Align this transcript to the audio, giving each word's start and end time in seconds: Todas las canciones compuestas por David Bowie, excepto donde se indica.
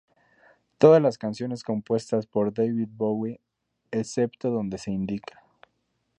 Todas 0.79 0.99
las 0.99 1.19
canciones 1.19 1.61
compuestas 1.63 2.25
por 2.25 2.51
David 2.51 2.87
Bowie, 2.91 3.39
excepto 3.91 4.49
donde 4.49 4.79
se 4.79 4.89
indica. 4.89 5.43